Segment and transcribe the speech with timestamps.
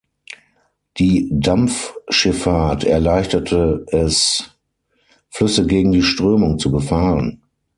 [0.97, 4.57] Die Dampfschifffahrt erleichterte es,
[5.29, 7.43] Flüsse gegen die Strömung zu befahren.